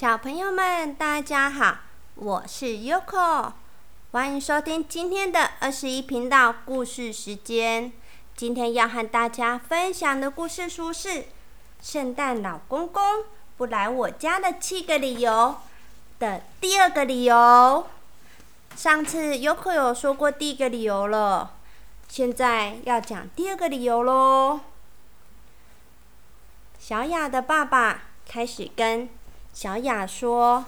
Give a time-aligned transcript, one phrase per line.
[0.00, 1.76] 小朋友们，大家好，
[2.14, 3.52] 我是 Yoko，
[4.12, 7.92] 欢迎收听今天的二十一频道故事时间。
[8.34, 11.08] 今天要和大家分享的故事书是
[11.82, 13.26] 《圣诞老公公
[13.58, 15.30] 不来我家的七个理由》
[16.18, 17.86] 的第二个理由。
[18.74, 21.58] 上次 Yoko 有说过第一个理由了，
[22.08, 24.60] 现在要讲第二个理由喽。
[26.78, 29.06] 小雅的爸爸开始跟
[29.52, 30.66] 小雅说：“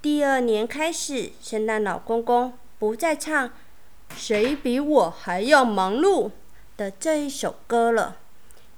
[0.00, 3.50] 第二年开始，圣诞老公公不再唱
[4.16, 6.30] ‘谁比我还要忙碌’
[6.78, 8.16] 的这一首歌了，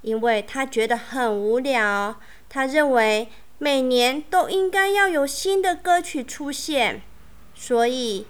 [0.00, 2.16] 因为他觉得很无聊。
[2.48, 7.02] 他认为每年都应该要有新的歌曲出现，
[7.54, 8.26] 所以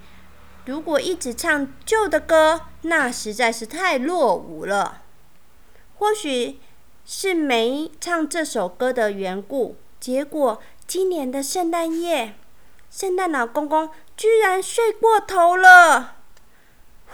[0.67, 5.03] 如果一直唱旧的歌，那实在是太落伍了。
[5.99, 6.59] 或许……”
[7.11, 12.35] 是没唱这首歌的缘故，结果今年的圣诞夜，
[12.91, 16.17] 圣诞老公公居然睡过头了。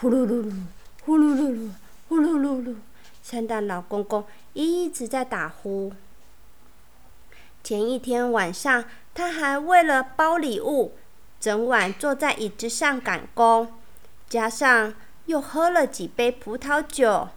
[0.00, 0.62] 呼噜噜噜，
[1.04, 1.70] 呼噜噜噜，
[2.08, 2.74] 呼噜噜噜，
[3.22, 5.92] 圣诞老公公一直在打呼。
[7.62, 10.96] 前一天晚上，他还为了包礼物，
[11.38, 13.72] 整晚坐在椅子上赶工，
[14.28, 14.92] 加上
[15.26, 17.28] 又喝了几杯葡萄酒。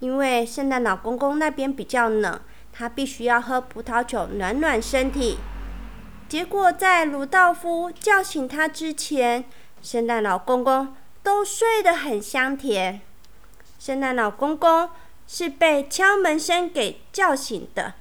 [0.00, 2.40] 因为圣诞老公公那边比较冷，
[2.72, 5.38] 他必须要喝葡萄酒暖暖身体。
[6.28, 9.44] 结果在鲁道夫叫醒他之前，
[9.82, 13.00] 圣诞老公公都睡得很香甜。
[13.78, 14.90] 圣诞老公公
[15.26, 17.94] 是被敲门声给叫醒的。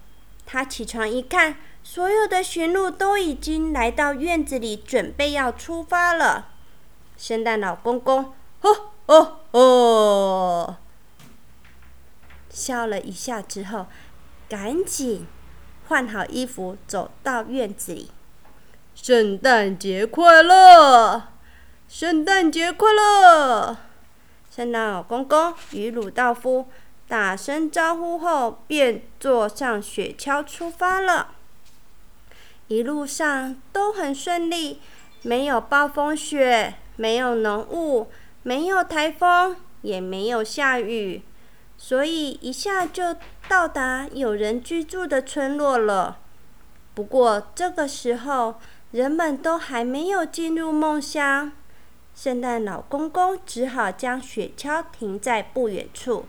[0.46, 6.50] 他起床一看，所有的驯鹿都已经来到院子里，准备要出发了。
[7.18, 10.78] 圣诞老公公，哦哦哦！
[12.60, 13.88] 笑了一下之后，
[14.50, 15.26] 赶紧
[15.88, 18.12] 换好衣服，走到院子里。
[18.94, 21.24] 圣诞节快乐！
[21.88, 23.78] 圣诞节快乐！
[24.54, 26.68] 圣诞老公公与鲁道夫
[27.08, 31.30] 打声招呼后，便坐上雪橇出发了。
[32.68, 34.82] 一路上都很顺利，
[35.24, 38.12] 没有暴风雪，没有浓雾，
[38.44, 41.22] 没有台风，也没有下雨。
[41.82, 43.16] 所以一下就
[43.48, 46.18] 到达有人居住的村落了。
[46.94, 48.60] 不过这个时候，
[48.92, 51.54] 人们都还没有进入梦乡。
[52.14, 56.26] 圣诞老公公只好将雪橇停在不远处，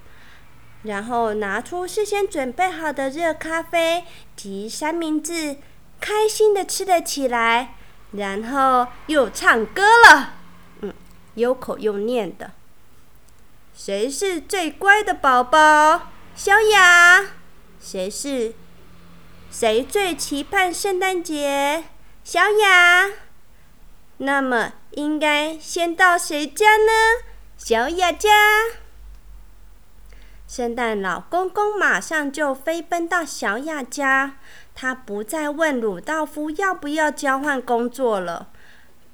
[0.85, 4.05] 然后拿出事先准备好的热咖啡
[4.37, 5.57] 及三明治，
[6.01, 7.75] 开心的吃了起来。
[8.13, 10.35] 然后又唱歌了，
[10.83, 10.95] 嗯，
[11.35, 12.53] 有口又念的。
[13.83, 16.13] 谁是最乖的宝宝？
[16.35, 17.31] 小雅。
[17.81, 18.53] 谁是？
[19.51, 21.85] 谁最期盼圣诞节？
[22.23, 23.11] 小雅。
[24.19, 26.93] 那么应该先到谁家呢？
[27.57, 28.29] 小雅家。
[30.47, 34.37] 圣诞老公公马上就飞奔到小雅家，
[34.75, 38.51] 他不再问鲁道夫要不要交换工作了，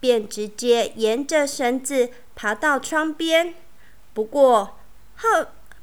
[0.00, 3.54] 便直接沿着绳子爬到窗边。
[4.16, 4.78] 不过，
[5.14, 5.28] 好，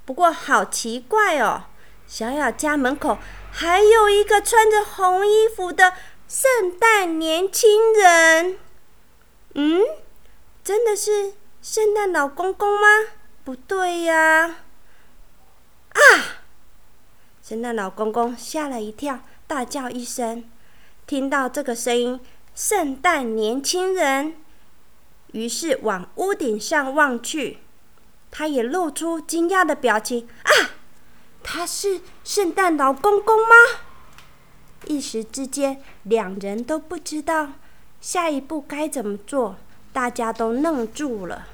[0.06, 1.66] 不过好奇怪哦！
[2.08, 3.20] 小雅家门口
[3.52, 5.94] 还有一个穿着红衣服的
[6.28, 8.58] 圣诞年轻人。
[9.54, 9.84] 嗯，
[10.64, 12.88] 真的是圣诞老公公吗？
[13.44, 14.56] 不对呀！
[15.90, 16.02] 啊！
[17.44, 20.44] 圣诞老公公吓了一跳，大叫一声。
[21.06, 22.20] 听到这个声音，
[22.56, 24.38] 圣诞年轻人
[25.34, 27.60] 于是往屋顶上望去。
[28.36, 30.72] 他也露出惊讶的表情啊！
[31.44, 33.54] 他是圣诞老公公吗？
[34.88, 37.50] 一时之间，两人都不知道
[38.02, 39.58] 下一步该怎么做，
[39.94, 41.46] 大家都愣住了。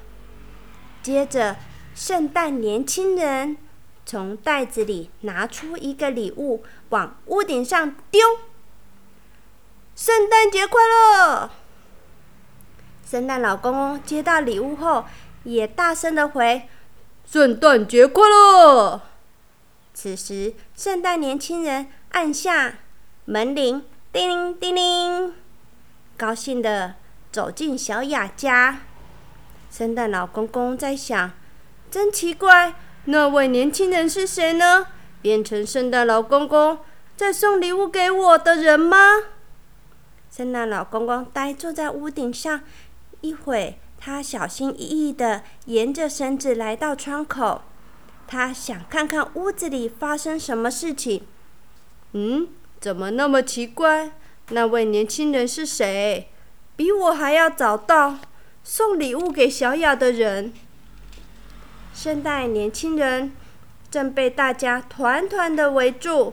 [1.02, 1.56] 接着，
[1.94, 3.58] 圣诞年轻人
[4.06, 8.20] 从袋子里拿出一个礼物，往屋顶上丢。
[9.94, 11.50] 圣诞节快乐！
[13.04, 15.04] 圣诞老公公接到礼物后。
[15.44, 16.68] 也大声的回
[17.24, 19.00] ：“圣诞节快乐！”
[19.94, 22.78] 此时，圣诞年轻人按下
[23.24, 25.34] 门铃，叮铃叮铃，
[26.16, 26.94] 高兴的
[27.30, 28.80] 走进小雅家。
[29.70, 31.32] 圣诞老公公在想：
[31.90, 34.86] 真奇怪，那位年轻人是谁呢？
[35.22, 36.78] 变成圣诞老公公
[37.16, 38.96] 在送礼物给我的人吗？
[40.30, 42.62] 圣诞老公公呆坐在屋顶上，
[43.20, 43.78] 一会。
[44.02, 47.62] 他小心翼翼地沿着绳子来到窗口，
[48.26, 51.22] 他想看看屋子里发生什么事情。
[52.12, 52.48] 嗯，
[52.80, 54.12] 怎么那么奇怪？
[54.48, 56.28] 那位年轻人是谁？
[56.76, 58.18] 比我还要早到
[58.64, 60.52] 送礼物给小雅的人。
[61.92, 63.32] 圣诞年轻人
[63.90, 66.32] 正被大家团团的围住，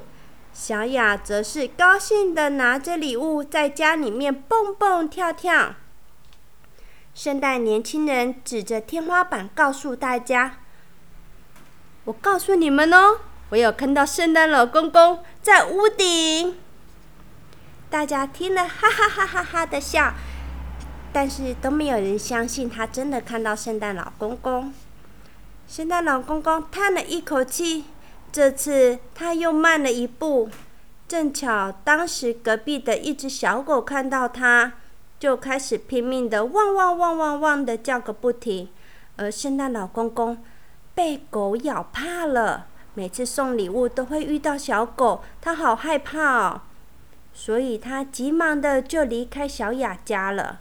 [0.54, 5.76] 小雅则是高兴的拿着礼物在家里面蹦蹦跳跳。
[7.18, 10.60] 圣诞年轻人指着天花板告诉大家
[12.06, 13.18] ：“我告诉你们哦，
[13.50, 16.56] 我有看到圣诞老公公在屋顶。”
[17.90, 20.14] 大家听了哈哈哈哈哈的笑，
[21.12, 24.72] 但是都没有人相信他真的看到圣诞老公公。
[25.68, 27.86] 圣诞老公公叹了一口气，
[28.32, 30.52] 这次他又慢了一步。
[31.08, 34.74] 正巧当时隔壁的一只小狗看到他。
[35.20, 38.70] 就开始拼命的汪汪汪汪汪的叫个不停，
[39.16, 40.44] 而圣诞老公公
[40.94, 46.62] 被狗咬怕了，每次送礼物都会遇到小狗，他好害怕哦，
[47.34, 50.60] 所以他急忙的就离开小雅家了。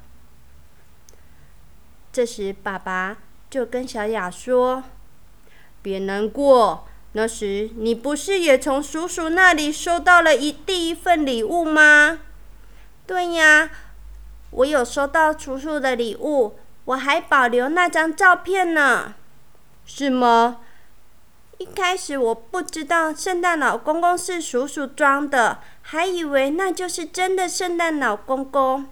[2.11, 3.19] 这时，爸爸
[3.51, 4.85] 就跟小雅说
[5.83, 12.21] ：“别难过，那时你不是也从叔叔那里收到了一第一份礼物吗
[13.07, 13.71] ？”“对呀。”
[14.57, 19.15] 我有收到叔叔的礼物，我还保留那张照片呢。
[19.85, 20.61] 是吗？
[21.59, 28.87] 一开始我不知道圣诞老公公是叔叔装的，还以为那就是真的圣诞老公公。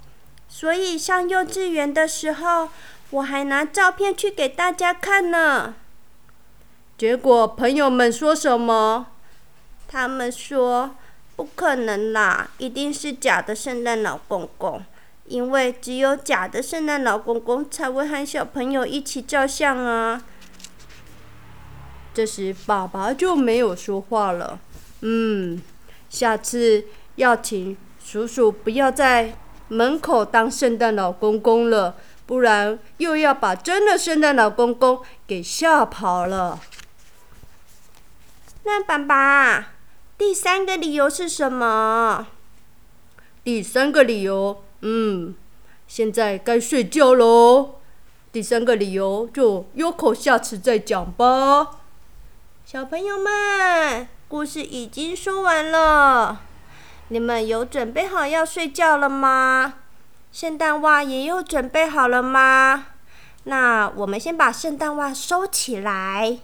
[0.49, 2.69] 所以上幼稚园的时候，
[3.09, 5.75] 我还拿照片去给大家看呢。
[6.99, 9.07] 结果朋友们说什么？
[9.89, 10.95] 他们说
[11.37, 14.85] 不可能啦，一定是假的圣诞老公公。
[15.27, 20.23] 因为只有假的圣诞老公公才会和小朋友一起照相啊。
[22.13, 24.59] 这时，爸爸就没有说话了。
[25.01, 25.61] 嗯，
[26.11, 26.85] 下次
[27.17, 29.35] 要请叔叔不要在
[29.69, 36.61] 门口当圣诞老公公了，不然又要把真的圣诞老公公给吓跑了。
[38.65, 39.73] 那爸爸，
[40.17, 42.27] 第三个理由是什么？
[43.43, 44.63] 第三个理由。
[44.87, 45.35] 嗯，
[45.87, 47.77] 现在该睡觉喽。
[48.31, 51.71] 第三个理由就优口下次再讲吧。
[52.67, 56.43] 小朋友们，故事已经说完了，
[57.09, 59.77] 你们有准备好要睡觉了吗？
[60.31, 62.89] 圣诞袜也有准备好了吗？
[63.45, 66.41] 那我们先把圣诞袜收起来，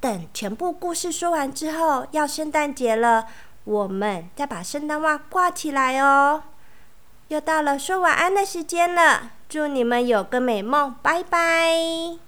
[0.00, 3.26] 等全部故事说完之后，要圣诞节了，
[3.64, 6.44] 我们再把圣诞袜挂起来哦。
[7.28, 12.23] 又到了说晚安的时间了，祝你们有个美梦，拜拜。